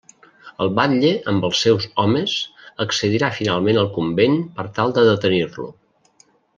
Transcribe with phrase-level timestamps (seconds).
[0.63, 2.33] El batlle amb els seus homes
[2.87, 5.73] accedirà finalment al convent per tal de detenir-lo.